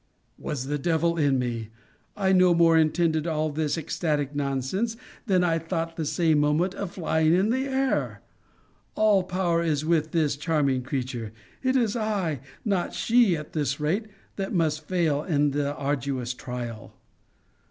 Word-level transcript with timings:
Was 0.39 0.65
the 0.65 0.79
devil 0.79 1.15
in 1.15 1.37
me! 1.37 1.69
I 2.17 2.31
no 2.31 2.55
more 2.55 2.75
intended 2.75 3.27
all 3.27 3.51
this 3.51 3.77
ecstatic 3.77 4.33
nonsense, 4.33 4.97
than 5.27 5.43
I 5.43 5.59
thought 5.59 5.95
the 5.95 6.05
same 6.05 6.39
moment 6.39 6.73
of 6.73 6.93
flying 6.93 7.35
in 7.35 7.51
the 7.51 7.65
air! 7.67 8.21
All 8.95 9.21
power 9.21 9.61
is 9.61 9.85
with 9.85 10.09
this 10.09 10.35
charming 10.37 10.81
creature. 10.81 11.31
It 11.61 11.75
is 11.75 11.95
I, 11.95 12.39
not 12.65 12.95
she, 12.95 13.37
at 13.37 13.53
this 13.53 13.79
rate, 13.79 14.07
that 14.37 14.53
must 14.53 14.87
fail 14.87 15.23
in 15.23 15.51
the 15.51 15.75
arduous 15.75 16.33
trial. 16.33 16.95